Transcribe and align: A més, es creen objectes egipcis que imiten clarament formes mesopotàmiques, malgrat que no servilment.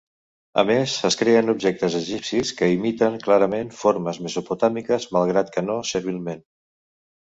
A 0.61 0.61
més, 0.69 0.93
es 1.09 1.17
creen 1.19 1.51
objectes 1.53 1.97
egipcis 1.99 2.53
que 2.61 2.69
imiten 2.77 3.19
clarament 3.27 3.69
formes 3.83 4.21
mesopotàmiques, 4.29 5.07
malgrat 5.19 5.53
que 5.59 5.65
no 5.69 5.77
servilment. 5.91 6.43